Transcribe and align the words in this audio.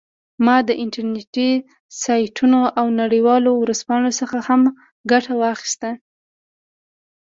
ما 0.45 0.57
د 0.67 0.69
انټرنیټي 0.83 1.51
سایټونو 2.03 2.59
او 2.79 2.85
نړیوالو 3.01 3.51
ورځپاڼو 3.61 4.09
څخه 4.19 4.37
هم 4.47 4.61
ګټه 5.11 5.33
واخیسته 5.41 5.89